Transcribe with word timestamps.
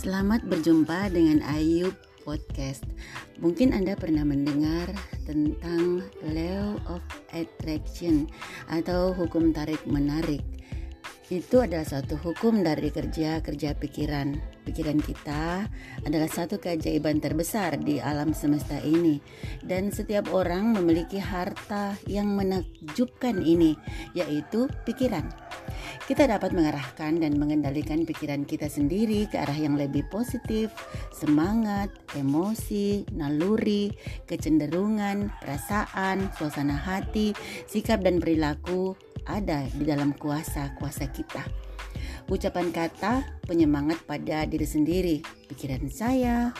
Selamat 0.00 0.40
berjumpa 0.48 1.12
dengan 1.12 1.44
Ayub 1.44 1.92
Podcast. 2.24 2.88
Mungkin 3.36 3.76
Anda 3.76 4.00
pernah 4.00 4.24
mendengar 4.24 4.88
tentang 5.28 6.00
Law 6.24 6.80
of 6.88 7.04
Attraction 7.36 8.24
atau 8.72 9.12
hukum 9.12 9.52
tarik 9.52 9.84
menarik. 9.84 10.40
Itu 11.28 11.60
adalah 11.60 11.84
suatu 11.84 12.16
hukum 12.16 12.64
dari 12.64 12.88
kerja-kerja 12.88 13.76
pikiran. 13.76 14.40
Pikiran 14.64 15.04
kita 15.04 15.68
adalah 16.08 16.32
satu 16.32 16.56
keajaiban 16.56 17.20
terbesar 17.20 17.76
di 17.76 18.00
alam 18.00 18.32
semesta 18.32 18.80
ini 18.80 19.20
dan 19.60 19.92
setiap 19.92 20.32
orang 20.32 20.80
memiliki 20.80 21.20
harta 21.20 21.92
yang 22.08 22.32
menakjubkan 22.40 23.44
ini, 23.44 23.76
yaitu 24.16 24.64
pikiran. 24.88 25.28
Kita 26.10 26.26
dapat 26.26 26.50
mengarahkan 26.50 27.22
dan 27.22 27.38
mengendalikan 27.38 28.02
pikiran 28.02 28.42
kita 28.42 28.66
sendiri 28.66 29.30
ke 29.30 29.38
arah 29.38 29.54
yang 29.54 29.78
lebih 29.78 30.02
positif, 30.10 30.74
semangat, 31.14 31.86
emosi, 32.18 33.06
naluri, 33.14 33.94
kecenderungan, 34.26 35.30
perasaan, 35.38 36.34
suasana 36.34 36.74
hati, 36.74 37.30
sikap 37.70 38.02
dan 38.02 38.18
perilaku 38.18 38.98
ada 39.22 39.62
di 39.70 39.86
dalam 39.86 40.10
kuasa-kuasa 40.18 41.06
kita. 41.14 41.46
Ucapan 42.26 42.74
kata 42.74 43.22
penyemangat 43.46 44.02
pada 44.02 44.50
diri 44.50 44.66
sendiri. 44.66 45.22
Pikiran 45.46 45.86
saya 45.94 46.50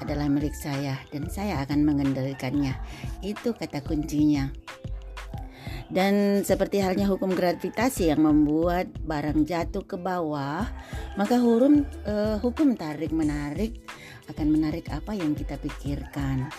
adalah 0.00 0.24
milik 0.24 0.56
saya 0.56 0.96
dan 1.12 1.28
saya 1.28 1.60
akan 1.68 1.84
mengendalikannya. 1.84 2.72
Itu 3.20 3.52
kata 3.52 3.84
kuncinya. 3.84 4.65
Dan 5.86 6.42
seperti 6.42 6.82
halnya 6.82 7.06
hukum 7.06 7.30
gravitasi 7.30 8.10
yang 8.10 8.26
membuat 8.26 8.90
barang 9.06 9.46
jatuh 9.46 9.86
ke 9.86 9.94
bawah, 9.94 10.66
maka 11.14 11.38
hukum 11.38 11.86
uh, 12.02 12.42
hukum 12.42 12.74
tarik 12.74 13.14
menarik 13.14 13.78
akan 14.26 14.46
menarik 14.50 14.90
apa 14.90 15.14
yang 15.14 15.38
kita 15.38 15.54
pikirkan. 15.62 16.50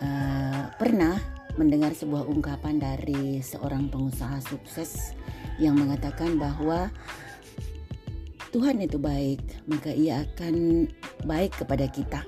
Uh, 0.00 0.72
pernah 0.80 1.20
mendengar 1.60 1.92
sebuah 1.92 2.28
ungkapan 2.28 2.80
dari 2.80 3.40
seorang 3.40 3.88
pengusaha 3.88 4.40
sukses 4.44 5.16
yang 5.56 5.76
mengatakan 5.76 6.36
bahwa 6.36 6.92
Tuhan 8.56 8.80
itu 8.80 8.96
baik, 8.96 9.68
maka 9.68 9.92
Ia 9.92 10.24
akan 10.24 10.88
baik 11.28 11.60
kepada 11.60 11.84
kita. 11.92 12.24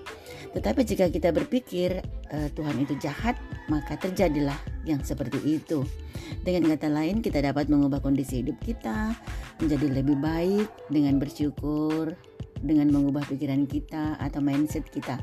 Tetapi 0.59 0.83
jika 0.83 1.07
kita 1.07 1.31
berpikir 1.31 2.03
uh, 2.35 2.49
Tuhan 2.51 2.83
itu 2.83 2.99
jahat, 2.99 3.39
maka 3.71 3.95
terjadilah 3.95 4.59
yang 4.83 4.99
seperti 5.07 5.39
itu. 5.39 5.87
Dengan 6.43 6.75
kata 6.75 6.91
lain, 6.91 7.23
kita 7.23 7.39
dapat 7.39 7.71
mengubah 7.71 8.03
kondisi 8.03 8.43
hidup 8.43 8.59
kita 8.67 9.15
menjadi 9.63 10.03
lebih 10.03 10.19
baik 10.19 10.67
dengan 10.91 11.23
bersyukur, 11.23 12.11
dengan 12.59 12.91
mengubah 12.91 13.23
pikiran 13.31 13.71
kita 13.71 14.19
atau 14.19 14.43
mindset 14.43 14.83
kita. 14.91 15.23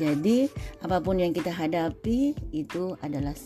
Jadi, 0.00 0.48
apa 0.80 0.96
pun 1.04 1.20
yang 1.20 1.36
kita 1.36 1.52
hadapi 1.52 2.32
itu 2.48 2.96
adalah 3.04 3.36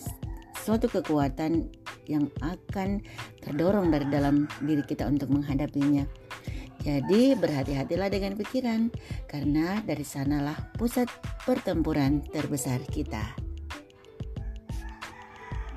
suatu 0.63 0.87
kekuatan 0.87 1.67
yang 2.07 2.31
akan 2.47 3.03
terdorong 3.43 3.91
dari 3.91 4.07
dalam 4.07 4.47
diri 4.63 4.87
kita 4.87 5.11
untuk 5.11 5.35
menghadapinya. 5.35 6.07
Jadi 6.85 7.33
berhati-hatilah 7.33 8.13
dengan 8.13 8.37
pikiran 8.37 8.93
karena 9.25 9.81
dari 9.81 10.05
sanalah 10.05 10.69
pusat 10.77 11.09
pertempuran 11.49 12.21
terbesar 12.29 12.77
kita. 12.93 13.25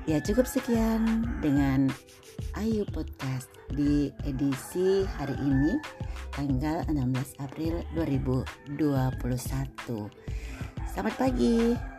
Ya 0.04 0.20
cukup 0.20 0.44
sekian 0.44 1.24
dengan 1.40 1.88
Ayu 2.60 2.84
Podcast 2.92 3.48
di 3.72 4.12
edisi 4.28 5.08
hari 5.16 5.36
ini 5.40 5.80
tanggal 6.36 6.84
16 6.92 7.40
April 7.40 7.80
2021. 7.96 8.76
Selamat 10.92 11.14
pagi. 11.16 11.97